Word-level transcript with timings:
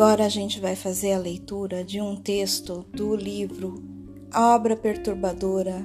Agora 0.00 0.26
a 0.26 0.28
gente 0.28 0.60
vai 0.60 0.76
fazer 0.76 1.12
a 1.12 1.18
leitura 1.18 1.82
de 1.82 2.00
um 2.00 2.14
texto 2.14 2.86
do 2.94 3.16
livro 3.16 3.82
A 4.30 4.54
Obra 4.54 4.76
Perturbadora 4.76 5.84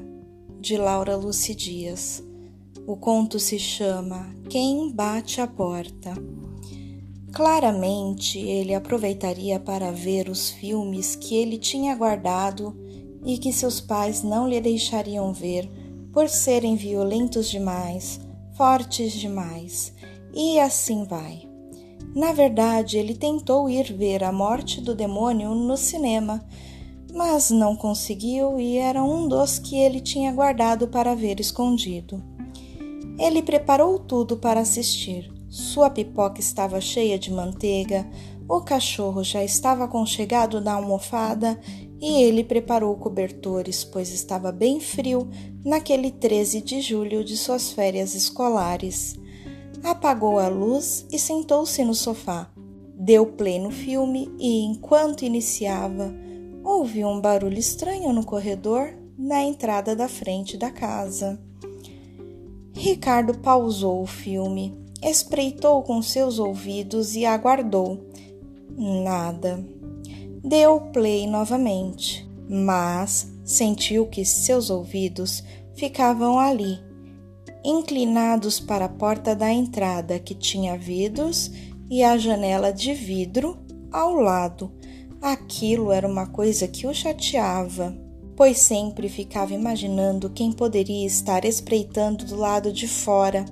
de 0.59 0.77
Laura 0.77 1.15
Lucy 1.15 1.55
Dias. 1.55 2.23
O 2.86 2.95
conto 2.95 3.39
se 3.39 3.57
chama 3.57 4.31
Quem 4.47 4.91
Bate 4.91 5.41
a 5.41 5.47
Porta. 5.47 6.13
Claramente 7.34 8.38
ele 8.38 8.75
aproveitaria 8.75 9.59
para 9.59 9.91
ver 9.91 10.30
os 10.30 10.52
filmes 10.52 11.16
que 11.16 11.34
ele 11.34 11.57
tinha 11.57 11.95
guardado 11.95 12.77
e 13.25 13.39
que 13.39 13.52
seus 13.52 13.82
pais 13.82 14.21
não 14.21 14.48
lhe 14.48 14.61
deixariam 14.61 15.34
ver 15.34 15.68
por 16.11 16.30
serem 16.30 16.75
violentos 16.75 17.50
demais, 17.50 18.20
fortes 18.55 19.11
demais, 19.14 19.91
e 20.32 20.59
assim 20.59 21.04
vai. 21.04 21.51
Na 22.15 22.31
verdade, 22.31 22.97
ele 22.97 23.15
tentou 23.15 23.67
ir 23.67 23.91
ver 23.91 24.23
a 24.23 24.31
morte 24.31 24.79
do 24.79 24.93
demônio 24.93 25.55
no 25.55 25.75
cinema, 25.75 26.45
mas 27.11 27.49
não 27.49 27.75
conseguiu 27.75 28.59
e 28.59 28.77
era 28.77 29.03
um 29.03 29.27
dos 29.27 29.57
que 29.57 29.75
ele 29.75 29.99
tinha 29.99 30.31
guardado 30.31 30.87
para 30.87 31.15
ver 31.15 31.39
escondido. 31.39 32.23
Ele 33.17 33.41
preparou 33.41 33.97
tudo 33.97 34.38
para 34.38 34.59
assistir. 34.59 35.31
Sua 35.49 35.89
pipoca 35.89 36.39
estava 36.39 36.80
cheia 36.80 37.17
de 37.17 37.31
manteiga, 37.31 38.08
o 38.47 38.61
cachorro 38.61 39.23
já 39.23 39.44
estava 39.44 39.86
aconchegado 39.86 40.61
na 40.61 40.73
almofada 40.73 41.59
e 42.00 42.22
ele 42.22 42.44
preparou 42.44 42.95
cobertores, 42.95 43.83
pois 43.83 44.11
estava 44.11 44.52
bem 44.52 44.80
frio 44.80 45.30
naquele 45.64 46.11
13 46.11 46.61
de 46.61 46.81
julho 46.81 47.23
de 47.23 47.38
suas 47.38 47.72
férias 47.72 48.14
escolares 48.14 49.16
apagou 49.83 50.39
a 50.39 50.47
luz 50.47 51.05
e 51.11 51.19
sentou-se 51.19 51.83
no 51.83 51.94
sofá. 51.94 52.50
Deu 52.95 53.26
play 53.26 53.59
no 53.59 53.70
filme 53.70 54.31
e, 54.39 54.64
enquanto 54.64 55.26
iniciava, 55.26 56.14
ouviu 56.64 57.08
um 57.08 57.20
barulho 57.20 57.59
estranho 57.59 58.14
no 58.14 58.26
corredor 58.26 58.94
na 59.17 59.44
entrada 59.44 59.95
da 59.95 60.08
frente 60.08 60.58
da 60.58 60.72
casa. 60.72 61.39
Ricardo 62.73 63.38
pausou 63.38 64.02
o 64.02 64.08
filme, 64.08 64.73
espreitou 65.02 65.84
com 65.84 66.02
seus 66.02 66.39
ouvidos 66.39 67.16
e 67.16 67.26
aguardou. 67.26 68.08
Nada. 68.76 69.64
Deu 70.44 70.80
play 70.92 71.28
novamente, 71.28 72.28
mas 72.50 73.31
sentiu 73.44 74.08
que 74.08 74.26
seus 74.26 74.70
ouvidos 74.70 75.44
ficavam 75.76 76.39
ali 76.39 76.80
inclinados 77.64 78.59
para 78.59 78.86
a 78.86 78.89
porta 78.89 79.36
da 79.36 79.52
entrada, 79.52 80.19
que 80.19 80.36
tinha 80.36 80.78
vidros, 80.78 81.52
e 81.89 82.03
a 82.03 82.17
janela 82.17 82.72
de 82.72 82.94
vidro 82.94 83.58
ao 83.92 84.16
lado. 84.16 84.72
Aquilo 85.22 85.92
era 85.92 86.08
uma 86.08 86.28
coisa 86.28 86.67
que 86.67 86.86
o 86.88 86.94
chateava, 86.94 87.95
pois 88.36 88.58
sempre 88.58 89.08
ficava 89.08 89.53
imaginando 89.53 90.30
quem 90.30 90.52
poderia 90.52 91.05
estar 91.05 91.45
espreitando 91.45 92.25
do 92.25 92.36
lado 92.36 92.73
de 92.73 92.88
fora, 92.88 93.45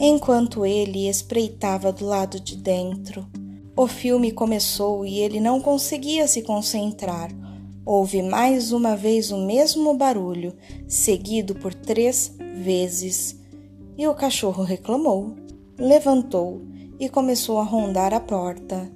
enquanto 0.00 0.64
ele 0.64 1.08
espreitava 1.08 1.92
do 1.92 2.06
lado 2.06 2.40
de 2.40 2.56
dentro. 2.56 3.26
O 3.76 3.86
filme 3.86 4.32
começou 4.32 5.04
e 5.04 5.18
ele 5.18 5.40
não 5.40 5.60
conseguia 5.60 6.28
se 6.28 6.42
concentrar. 6.42 7.41
Houve 7.84 8.22
mais 8.22 8.72
uma 8.72 8.96
vez 8.96 9.32
o 9.32 9.38
mesmo 9.38 9.94
barulho, 9.94 10.54
seguido 10.86 11.54
por 11.54 11.74
três 11.74 12.34
vezes. 12.56 13.40
E 13.98 14.06
o 14.06 14.14
cachorro 14.14 14.62
reclamou, 14.62 15.34
levantou 15.76 16.62
e 17.00 17.08
começou 17.08 17.58
a 17.58 17.64
rondar 17.64 18.14
a 18.14 18.20
porta. 18.20 18.90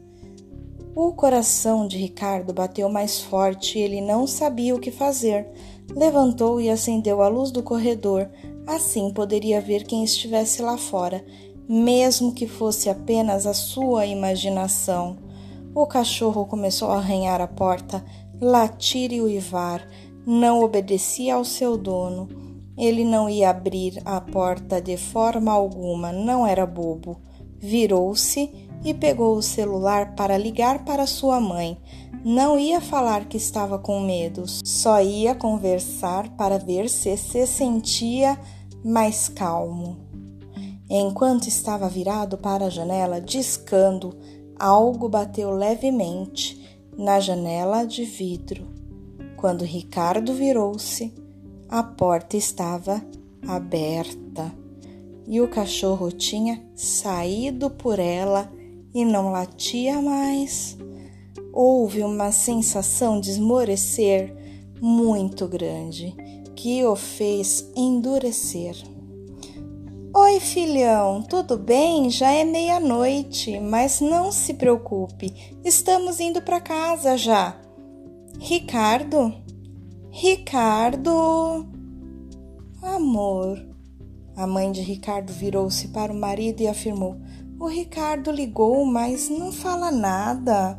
O 0.95 1.13
coração 1.13 1.87
de 1.87 1.99
Ricardo 1.99 2.55
bateu 2.55 2.89
mais 2.89 3.21
forte 3.21 3.79
e 3.79 3.83
ele 3.83 4.01
não 4.01 4.27
sabia 4.27 4.75
o 4.75 4.79
que 4.79 4.93
fazer. 4.93 5.49
Levantou 5.95 6.61
e 6.61 6.71
acendeu 6.71 7.21
a 7.23 7.29
luz 7.29 7.51
do 7.51 7.63
corredor, 7.63 8.31
assim 8.67 9.13
poderia 9.13 9.61
ver 9.61 9.85
quem 9.85 10.05
estivesse 10.05 10.63
lá 10.63 10.79
fora, 10.79 11.25
mesmo 11.69 12.33
que 12.33 12.47
fosse 12.47 12.89
apenas 12.89 13.47
a 13.47 13.53
sua 13.53 14.07
imaginação. 14.07 15.19
O 15.75 15.87
cachorro 15.87 16.47
começou 16.47 16.89
a 16.91 16.97
arranhar 16.97 17.41
a 17.43 17.47
porta, 17.47 18.03
latir 18.41 19.13
e 19.13 19.21
uivar, 19.21 19.87
não 20.27 20.63
obedecia 20.63 21.35
ao 21.35 21.45
seu 21.45 21.77
dono. 21.77 22.29
Ele 22.77 23.05
não 23.05 23.29
ia 23.29 23.51
abrir 23.51 24.01
a 24.05 24.21
porta 24.21 24.81
de 24.81 24.97
forma 24.97 25.53
alguma, 25.53 26.13
não 26.13 26.47
era 26.47 26.67
bobo. 26.67 27.21
Virou-se 27.59 28.51
e 28.85 28.93
pegou 28.93 29.37
o 29.37 29.43
celular 29.43 30.15
para 30.15 30.37
ligar 30.37 30.85
para 30.85 31.07
sua 31.07 31.41
mãe. 31.41 31.79
Não 32.25 32.59
ia 32.59 32.81
falar 32.81 33.27
que 33.27 33.37
estava 33.37 33.79
com 33.79 34.01
medo, 34.01 34.45
só 34.47 35.01
ia 35.01 35.35
conversar 35.35 36.29
para 36.37 36.59
ver 36.59 36.91
se 36.91 37.17
se 37.17 37.47
sentia 37.47 38.39
mais 38.85 39.29
calmo. 39.29 39.97
Enquanto 40.91 41.49
estava 41.49 41.89
virado 41.89 42.37
para 42.37 42.67
a 42.67 42.71
janela, 42.71 43.21
discando, 43.21 44.17
algo 44.59 45.09
bateu 45.09 45.51
levemente 45.51 46.66
na 46.97 47.21
janela 47.21 47.85
de 47.85 48.05
vidro. 48.05 48.67
Quando 49.37 49.65
Ricardo 49.65 50.33
virou-se, 50.33 51.13
a 51.69 51.83
porta 51.83 52.37
estava 52.37 53.05
aberta 53.47 54.53
e 55.27 55.41
o 55.41 55.49
cachorro 55.49 56.11
tinha 56.11 56.63
saído 56.75 57.69
por 57.71 57.99
ela 57.99 58.51
e 58.95 59.05
não 59.05 59.31
latia 59.31 60.01
mais. 60.01 60.79
Houve 61.53 62.03
uma 62.03 62.33
sensação 62.33 63.21
de 63.21 63.31
esmorecer 63.31 64.35
muito 64.81 65.47
grande 65.49 66.15
que 66.55 66.85
o 66.85 66.97
fez 66.97 67.71
endurecer. 67.77 68.77
Oi, 70.27 70.41
filhão, 70.41 71.23
tudo 71.23 71.57
bem? 71.57 72.11
Já 72.11 72.33
é 72.33 72.43
meia-noite, 72.43 73.61
mas 73.61 74.01
não 74.01 74.33
se 74.33 74.55
preocupe, 74.55 75.33
estamos 75.65 76.19
indo 76.19 76.43
para 76.43 76.61
casa 76.61 77.17
já. 77.17 77.57
Ricardo? 78.41 79.33
Ricardo! 80.11 81.65
Amor! 82.83 83.65
A 84.37 84.49
mãe 84.49 84.73
de 84.73 84.81
Ricardo 84.81 85.33
virou-se 85.33 85.89
para 85.89 86.13
o 86.13 86.19
marido 86.19 86.61
e 86.61 86.67
afirmou: 86.67 87.17
O 87.61 87.69
Ricardo 87.69 88.33
ligou, 88.33 88.85
mas 88.85 89.29
não 89.29 89.53
fala 89.53 89.93
nada. 89.93 90.77